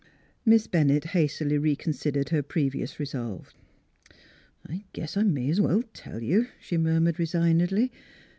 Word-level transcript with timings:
Miss 0.45 0.65
Bennett 0.65 1.03
hastily 1.13 1.59
reconsidered 1.59 2.29
her 2.29 2.41
previous 2.41 2.99
resolve." 2.99 3.53
I 4.67 4.85
guess 4.93 5.15
I 5.15 5.21
may 5.21 5.51
's 5.53 5.61
well 5.61 5.83
tell 5.93 6.23
you," 6.23 6.47
she 6.59 6.75
murmured 6.75 7.19
resignedly. 7.19 7.91